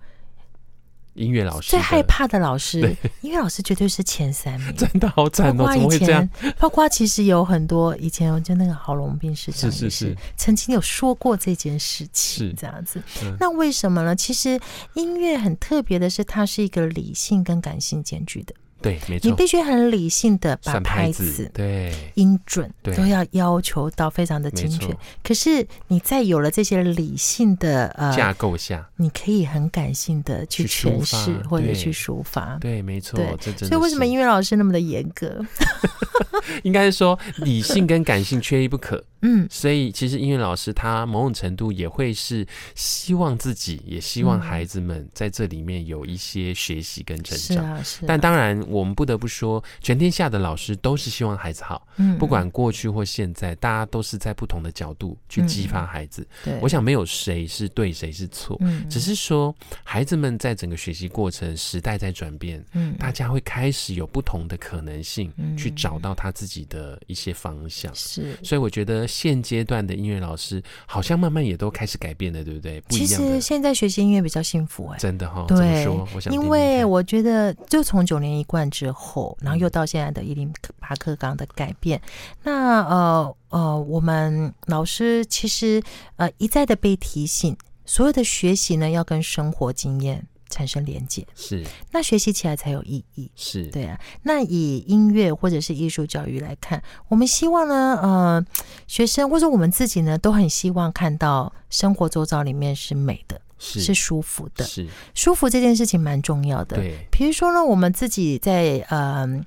[1.20, 2.80] 音乐老师最害怕的老师，
[3.20, 5.70] 音乐老师绝对是前三名， 真的好惨哦！
[5.72, 6.28] 怎么会这样？
[6.58, 13.02] 包括其实有很多以前就那个郝龙斌师长，是是是，曾经有说过这件事情，是这样子。
[13.38, 14.16] 那为什么呢？
[14.16, 14.58] 其实
[14.94, 18.54] 音乐很特别的是，它是一个理性跟感性兼具的。
[18.82, 24.96] 对，没错，你必须很理性的把拍子、对音准都要要求到非常的精确。
[25.22, 32.56] 可是你在有了这些理性的呃架构下，你可以很感性的去诠释或者去抒发。
[32.60, 33.18] 对，没错。
[33.18, 35.44] 对，所以为什么音乐老师那么的严格？
[36.62, 39.02] 应该是说理性跟感性缺一不可。
[39.22, 47.56] 嗯，所以其实音乐老师他某种程度也会是希望自己，也希望孩子们在这里面有一些学习跟成长。
[47.56, 48.06] 是啊，是。
[48.06, 51.86] 但当然，我们不得不说，全天下的老师都是希望孩子好。
[51.96, 56.26] 嗯，不管过去或现在，大家都是在不同的角度去激发孩子。
[56.44, 58.56] 对，我想没有谁是对，谁是错。
[58.60, 59.54] 嗯，只是说
[59.84, 62.64] 孩子们在整个学习过程，时代在转变。
[62.72, 67.94] 嗯，大家会开始有不同的可能性，去找到他自己的一些方向。
[67.94, 69.06] 是，所以我觉得。
[69.06, 72.80] 现阶段的音乐老师好像慢慢也都开始改变了，对不对？
[72.82, 73.06] 不一样。
[73.06, 75.44] 其实现在学习音乐比较幸福哎、欸，真的哈、哦。
[75.46, 76.08] 对，怎么说？
[76.14, 76.32] 我想。
[76.32, 82.02] 因为我觉得，就从九年一贯之后，然后又到现在的一零八课纲的改变，嗯、
[82.42, 85.80] 那呃呃，我们老师其实
[86.16, 90.26] 呃一再的被提醒，所有的学习呢要跟生活经验。
[90.52, 93.30] 产生连接是，那学习起来才有意义。
[93.36, 93.96] 是对啊。
[94.24, 98.44] 那以音乐或者是艺术教育来看，我们希望呢，呃，
[98.88, 104.64] 学生或者我们自己呢，都很希望看到生活周遭里面是美的，是，是舒服的。
[104.64, 106.76] 是舒服这件事情蛮重要的。
[106.76, 109.40] 对，比如说呢，我们自己在呃。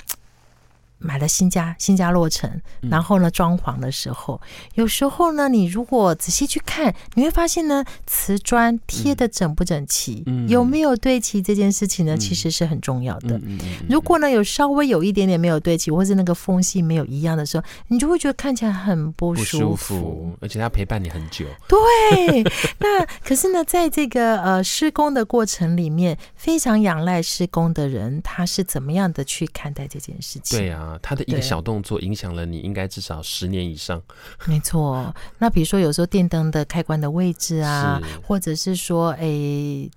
[1.04, 2.50] 买了新家，新家落成，
[2.82, 13.38] 然后呢，装潢的时候，嗯、有时候呢，你如果仔细去看，你会发现呢，瓷砖贴的整不整齐，嗯、有没有对齐这件事情呢，嗯、其实是很重要的。
[13.44, 21.46] 嗯、如果呢，有稍微有一点点没有对齐，或是那个缝隙没有一样的时候，你就会觉得看起来很不舒服，舒服，而且它陪伴你很久。
[21.68, 22.44] 对，
[22.80, 30.60] 那可是呢，在这个呃施工的过程里面，非常仰赖施工的人，他是怎么样的去看待这件事情？
[30.60, 30.93] 对啊。
[31.02, 34.02] 他的一个小动作影响了你，应该至少十年以上。
[34.46, 39.28] 没错，那比如说有时候电灯的开关的位置啊，或者是说，哎，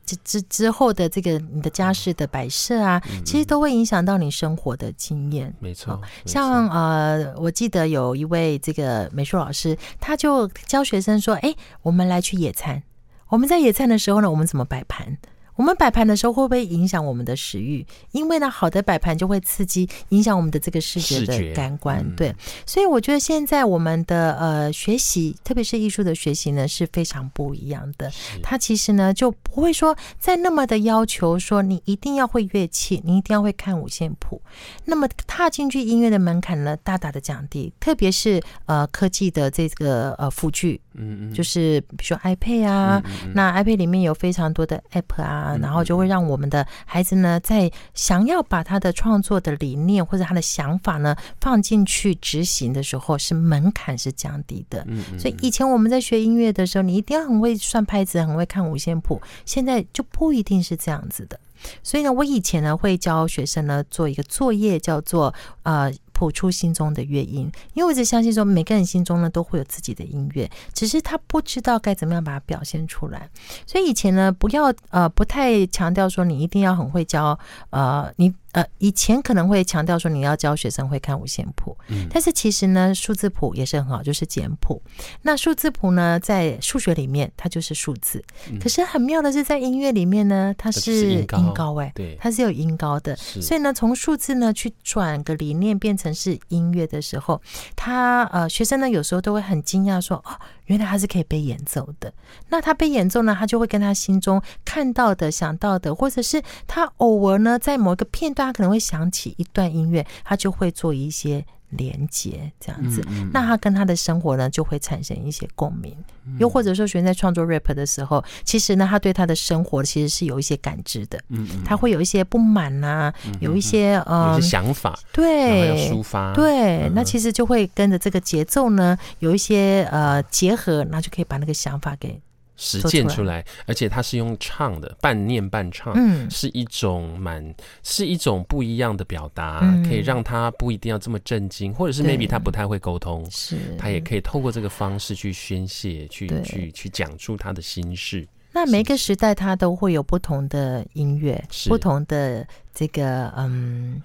[0.05, 5.55] 之之之后的这个你的家饰的摆设啊，嗯、其实都会影响到你生活的经验。
[5.59, 12.83] 没错，像呃，我记得有一位这个美术老师，他就教学生说，哎，我们来去野餐。
[13.29, 15.19] 我们在野餐的时候呢，我们怎么摆盘？
[15.57, 17.85] 我们摆盘的时候会不会影响我们的食欲？
[18.13, 21.99] 因为呢，好的摆盘就会刺激影响我们的这个视觉的感官。
[21.99, 22.35] 嗯、对，
[22.67, 28.13] 所以我觉得现在我们的呃学习，特别是艺术的学习呢，是非常不一样的。
[28.43, 34.43] 它其实呢就不会说再那么的要求说你一定要会乐器，你一定要会看五线谱。
[34.85, 37.73] 那么踏进去音乐的门槛呢，大大的降低。
[37.81, 45.46] 特别是呃科技的这个呃辅具，嗯嗯，就是比如说 iPad 啊，嗯嗯那 iPad 里面有非常多的 App 啊。
[45.61, 54.87] 然后就会让我们的孩子呢，在想要把他的创作的理念或者他的想法呢放进去执行的时候，是门槛是降低的。
[55.19, 59.21] 所以以前我们在学音乐的时候，你一定要很会算拍子，很会看五线谱。
[59.45, 61.39] 现在就不一定是这样子的。
[61.83, 65.93] 所以呢，我以前呢会教学生呢做一个作业，叫做呃。
[66.17, 73.29] 谱出心中的乐音，因为我一直相信说，每个人心中呢都会有自己的音乐，只是他不知道该怎么样把它表现出来。
[73.67, 78.33] 所以以前呢，不要呃不太强调说你一定要很会教呃你。
[78.57, 84.81] 呃，以前可能会强调说你要教学生会看五线谱，嗯，但是其实呢，数字谱也是很好，就是简谱。
[85.21, 93.15] 那数字谱呢，在数学里面它就是数字，嗯、可是很妙的是在音乐里面呢，它是音高哎，对，它是有音高的。
[93.17, 97.39] 所以呢，从数字呢去转个理念变成是音乐的时候，
[97.77, 100.33] 他呃学生呢有时候都会很惊讶说哦。
[100.67, 102.13] 原来他是可以被演奏的，
[102.49, 111.45] 那他被演奏呢，他就会跟他心中看到的、想到的，或者是他偶尔呢，在某一个片段，他可能会想起一段音乐，他就会做一些。
[111.71, 115.97] 连接这样子，嗯嗯、那他跟他的生活呢就会产生一些共鸣。
[116.25, 121.19] 嗯、又或者说，学生在创作 rap 的时候，其实呢，他对他的生活其实是有一些感知的。
[121.29, 132.21] 嗯嗯，他会有一些不满呐、有一些呃，有些想法，对，要抒发，对，嗯、那其实就会跟着这个节奏呢，有一些呃结合，那就可以把那个想法给。
[132.57, 148.27] 实践出来，而且它是用唱的，半念半唱，嗯，是一种蛮，是一种不一样的表达，可以让他不一定要这么震惊，或者是 maybe 他不太会沟通，是，他也可以透过这个方式去宣泄，去去去讲出他的心事。
[148.53, 151.69] 那每个时代它都会有不同的音乐，是。
[151.69, 154.03] 不同的这个嗯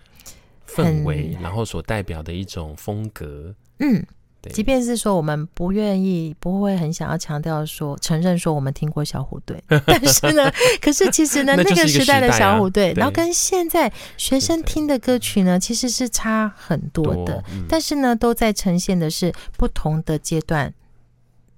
[0.68, 4.06] 氛围，然后所代表的一种风格，嗯。
[4.42, 4.52] 对。
[4.52, 10.52] 即便是说我们不愿意，不会很想要强调说承认说我们听过小虎队， 但是呢，
[10.82, 17.34] 可是其实呢， 那，那个时代的小虎队，啊、然后跟现在学生听的歌曲呢，其实是差很多的。
[17.34, 20.74] 多嗯、但是呢，都在呈现的是不同的阶段，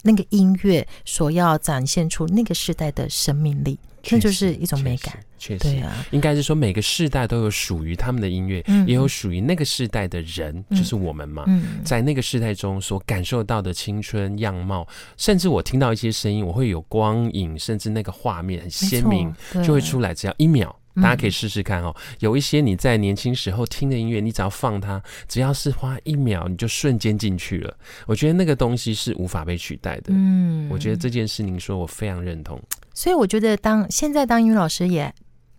[0.04, 3.80] 那个音乐所要展现出那个时代的生命力，
[4.10, 5.18] 那就是一种美感。
[5.44, 11.44] 确实，对啊，应该是说每个世代都有属于他们的音乐，嗯、也有属于那个世代的人，嗯、就是我们嘛。
[11.48, 14.88] 嗯、在那个世代中所感受到的青春样貌，
[15.18, 19.34] 甚至我听到一些声音，我会有光影，甚至那个画面很鲜明，
[19.66, 20.14] 就会出来。
[20.14, 21.94] 只要一秒，大家可以试试看哦。
[21.98, 27.76] 嗯、有一些你在年轻时候听的音乐，你只要放它，只要是花一秒，你就瞬间进去了。
[28.08, 30.14] 我觉得那个东西是无法被取代的。
[30.14, 32.58] 嗯，我觉得这件事您说，我非常认同。
[32.94, 35.14] 所以我觉得当现在当英语老师也。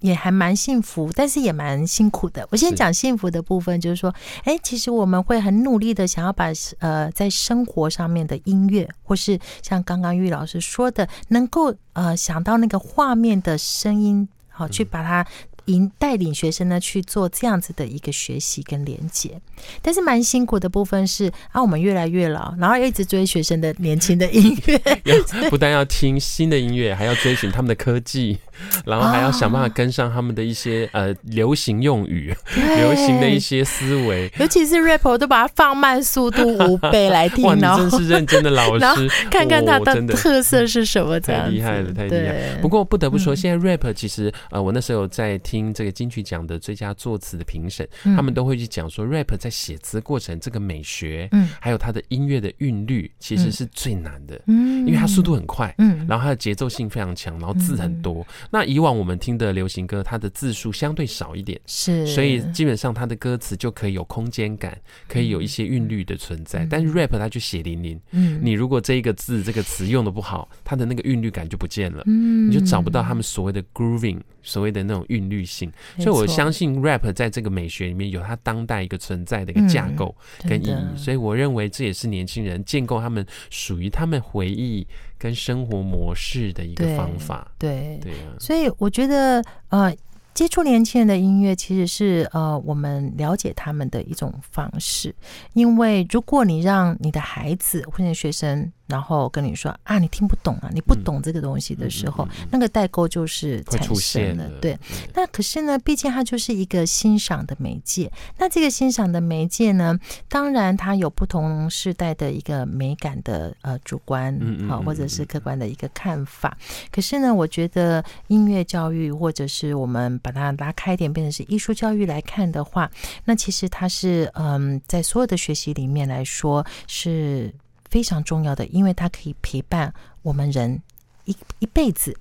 [0.04, 2.46] 也还蛮幸福，但是也蛮辛苦的。
[2.50, 6.48] 我先讲幸福的部分，就是说，哎是，其实我们会很努力的想要把
[6.78, 15.26] 呃在生活上面的音乐，或是像刚刚玉老师说的，能够呃想到那个画面的声音，好去把它。
[15.68, 19.40] 引带领学生呢去做这样子的一个学习跟连接，
[19.80, 24.78] 但是蛮辛苦的部分是啊，我们越来越老，然后一直追学生的年轻的音乐，
[25.48, 28.38] 不但要听新的音乐，还要追寻他们的科技，
[28.84, 40.14] 然后还要想办法跟上他们的一些呃流行用语、流行的一些思维，尤其是 rap，我都把它放慢速度五倍来听， 真是认真的老师，看看它的的。
[40.14, 42.32] 特色是什么，太厉害了，太厉害。
[42.32, 42.58] 对。
[42.60, 45.54] 不过不得不说，现在 rap 其实呃，我那时候在听。
[45.54, 58.26] 听这个金曲奖的最佳作词的评审，他们都会去讲说，rap 在写词过程这个美学，嗯，还有它的音乐的韵律，其实是最难的，嗯，因为它速度很快，嗯，然后它的节奏性非常强，然后字很多。
[58.50, 64.76] 那以往我们听的流行歌，它的字数相对少一点，是，所以基本上它的歌词就可以有空间感，
[65.06, 66.66] 可以有一些韵律的存在。
[66.68, 75.44] 但是 rap 它就血淋淋，嗯，你如果这一个字这个词用的不好，它的那个韵律感就不见了，嗯，你就找不到他们所谓的 grooving，所谓的那种韵律。
[75.44, 80.16] 性，所以我相信 rap 在这个美学里面有它当代一个存在的一个架构
[80.48, 84.86] 跟意义，嗯、所以我认为这也是年轻人建构他们属于他们回忆
[85.24, 87.50] 跟生活模式的一个方法。
[87.58, 89.90] 对对，所以我觉得呃，
[90.34, 95.14] 接触年轻人的音乐其实是呃我们了解他们的一种方式，
[95.54, 98.70] 因为如果你让你的孩子或者学生。
[98.86, 104.48] 然后跟你说啊，你听不懂啊，你不懂这个东西的时候，那个代沟就是产生了。
[104.60, 104.78] 对，
[105.14, 108.10] 那可是呢，毕竟它就是一个欣赏的媒介。
[108.38, 114.34] 那这个欣赏的媒介呢，当然它有不同时代的一个美感的呃主观
[114.70, 116.56] 啊，或者是客观的一个看法。
[116.92, 122.90] 可是呢，我觉得音乐教育，或者是我们把它拉开一点，变成是艺术教育来看的话，
[123.24, 127.52] 那其实它是嗯，在所有的学习里面来说是。
[127.90, 130.82] 非常重要的，因为它可以陪伴我们人
[131.24, 132.16] 一一辈子，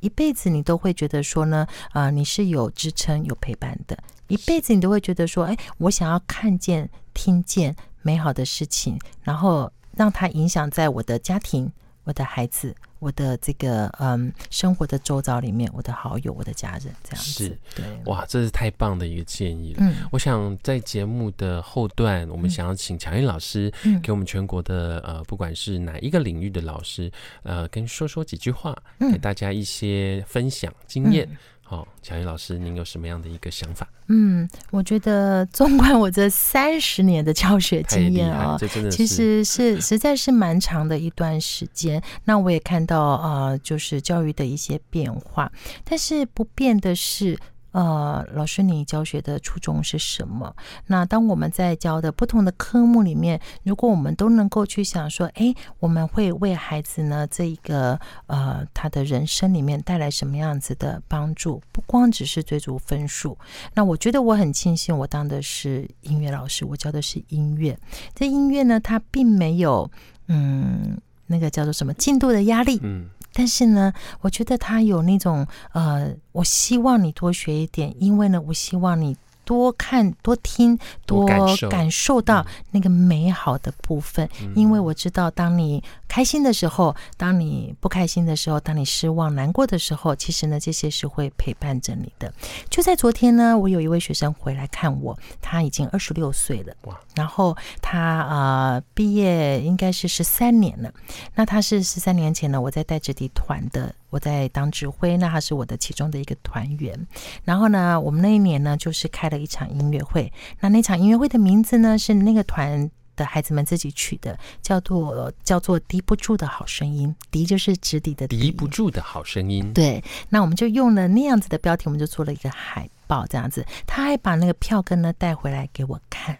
[0.00, 3.98] 一辈子你都会觉得说呢，啊、你是有支撑、有陪伴的，
[4.28, 11.72] 一辈子你都会觉得说，哎，我想要看见、听见美好的事情，然后让它影响在我的家庭、
[12.04, 12.74] 我的孩子。
[12.98, 17.44] 我的这个嗯，生活的周遭里面，我的好友、我的家人，这样子。
[17.44, 19.78] 是，对，哇，这是太棒的一个建议了。
[19.80, 23.72] 嗯，我想在节目的后段，我们想要请乔英老师
[24.02, 27.10] 给我们全国的呃，不管是哪一个领域的老师，
[27.42, 31.26] 呃，跟说说几句话，给大家一些分享经验。
[31.30, 31.36] 嗯
[31.68, 33.88] 好，强毅老师，您有什么样的一个想法？
[34.06, 38.56] 嗯，我觉得纵观我这三十年的教学经验啊，
[38.88, 42.00] 其实是 实在是蛮长的一段时间。
[42.24, 45.50] 那我也看到啊、呃，就是教育的一些变化，
[45.84, 47.36] 但是不变的是。
[47.76, 50.56] 呃，老师，你教学的初衷是什么？
[50.86, 61.62] 那当我们在教的不同的科目里面，如果我们都能够去想说，哎，我们会为孩子呢这一个呃他的人生里面带来什么样子的帮助？
[61.70, 63.36] 不光只是追逐分数。
[63.74, 67.78] 那我觉得我很庆幸，我当的是音乐老师，我教的是音乐。
[68.14, 69.90] 这音乐呢，它并没有
[70.28, 70.96] 嗯
[71.26, 72.80] 那个叫做什么进度的压力。
[72.82, 73.10] 嗯。
[73.36, 79.14] 但是呢，我觉得他有那种呃，我希望你多学一点，因为呢，我希望你。
[79.46, 80.76] 多看、多听、
[81.06, 81.24] 多
[81.70, 92.34] 感受到那个美好的部分，因为我知道，当你开心的时候，当你不开心的时候，当你失望、难过的时候，其实呢，这些是会陪伴着你的。
[92.68, 96.74] 就在昨天呢，我有一位学生回来看我，他已经二十六岁了，
[97.14, 100.92] 然后他呃毕业应该是十三年了。
[101.36, 103.94] 那他是十三年前呢，我在带着地团的。
[104.10, 107.06] 我在当指挥，那他是我的其中的一个团员。
[107.44, 110.32] 然后呢，我们那一年呢，就是开了一场音乐会。
[110.60, 117.14] 那那场音乐会的名字呢，是那个团的孩子们自己取的，叫做叫做“敌不住的好声音”。
[117.30, 119.72] 敌就是直敌的敌不住的好声音。
[119.72, 123.64] 对，那我们就用了那样子的标题，我们就做了一个海报，这样子。
[123.86, 126.38] 他还把那个票根呢带回来给我看。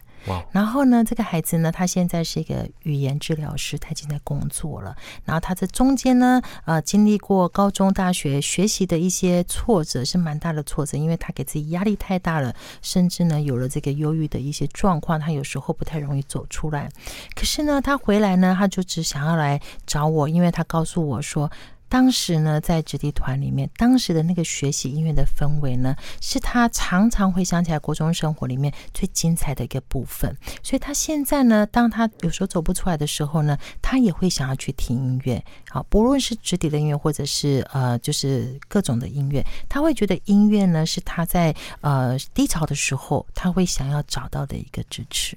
[0.51, 4.97] 然后呢，这个孩子呢，他现在是一个语言治疗师，他已经在工作了。
[5.25, 16.89] 然后他在中间呢，呃，经历过高中、大学学习的一些挫折，是蛮大的挫折，因为他给自己压力太大了，甚至呢，有了这个忧郁的一些状况，他有时候不太容易走出来。
[17.35, 21.51] 可是呢，他回来呢，他就只想要来找我，因为他告诉我说。
[21.89, 30.37] 当时呢，在子弟团里面，当时的那个学习音乐的氛围呢，是他常常回想起来国中生活里面最精彩的一个部分。
[30.63, 35.43] 所以他现在呢，当他有时候走不出来的时候呢，他也会想要去听音乐。
[35.71, 45.37] 好，不论是直笛的音乐，或者是呃，就是各种的音乐，他会觉得音乐呢，是他在呃低潮的时候，他会想要找到的一个支持。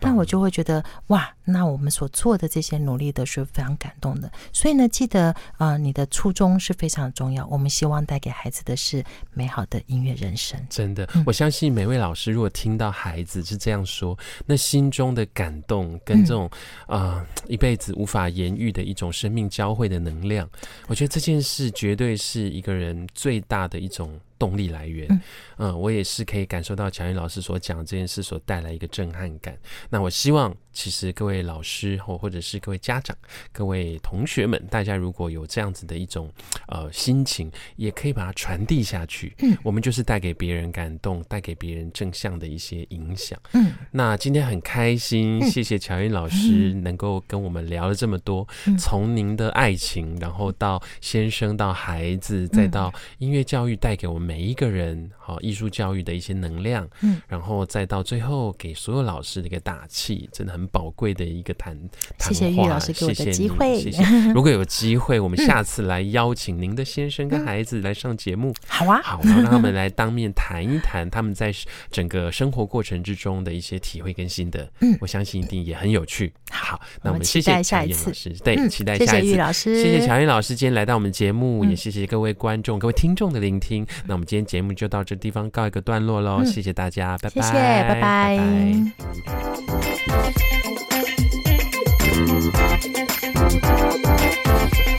[0.00, 4.30] 那我就会觉得哇，那我们所做的这些努力的是非常感动的。
[4.52, 7.46] 所以呢，记得呃，你的初衷是非常重要。
[7.46, 10.58] 我们希望带给孩子的是美好的音乐人生。
[10.68, 14.16] 真的，我相信每位老师如果听到孩子是这样说，
[14.46, 16.50] 那心中的感动跟这种
[16.86, 20.48] 啊、呃、一辈子无法言喻的一种生命交汇的能量，
[20.86, 24.20] 我觉得这件事绝对是一个人最大的一种。
[24.42, 25.22] 动力来源，
[25.56, 29.56] 嗯，我也是可以感受到乔云老师所讲这件事所带来一个震撼感。
[29.88, 33.16] 那我希望，其实各位老师或或者是各位家长、
[33.52, 36.28] 各位同学们，大家如果有这样子的一种
[36.66, 39.32] 呃心情，也可以把它传递下去。
[39.38, 43.38] 嗯，我们就是带给别人感动，带给别人正向的一些影响。
[43.52, 48.44] 嗯，那今天很开心，谢谢乔英老师能够跟我们聊了这么多，
[48.76, 54.32] 从您的爱情，然后到先生，到孩子，再到音乐教育带给我们。
[54.32, 61.78] 每一个人，好艺术教育的一些能量，嗯，然后再到最后给所有老师的一个打气，真的很宝贵的一个谈
[62.18, 62.32] 谈话。
[62.32, 64.02] 谢谢玉老师给我的机会，谢谢。
[64.34, 71.52] 如果有机会，我们下次来邀请您的先生跟孩子来上节目，好啊，好，然后让他们来当面谈一谈他们在
[71.90, 74.68] 整个生活过程之中的一些体会跟心得。
[74.80, 76.32] 嗯，我相信一定也很有趣。
[76.50, 79.12] 好，那我们谢谢巧盈老师，对，期待下一次。
[79.12, 83.86] 谢谢玉老师，谢谢乔燕老师今天来到我们节目，也谢谢各位观众、各位听众的聆听。
[84.06, 84.26] 那我们。
[84.32, 88.00] 今天节目就到这地方告一个段落喽，嗯、谢谢大家，拜拜，拜拜。
[88.00, 88.38] 拜
[90.06, 90.51] 拜。
[92.24, 92.54] Thank
[94.86, 94.91] you.